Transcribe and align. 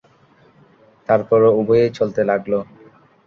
তারপর 1.09 1.39
উভয়ে 1.59 1.85
চলতে 1.97 2.21
লাগল। 2.23 2.53